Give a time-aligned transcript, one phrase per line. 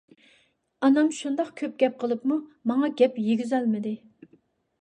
[0.87, 2.39] ئانام شۇنداق كۆپ گەپ قىلىپمۇ
[2.73, 3.93] ماڭا گەپ يېگۈزەلمىدى.